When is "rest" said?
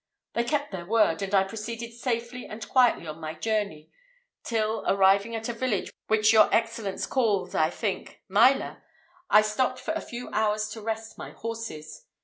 10.81-11.19